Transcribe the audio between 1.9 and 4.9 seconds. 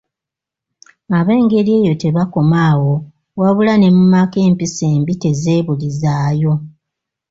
tebakoma awo, wabula ne mu maka empisa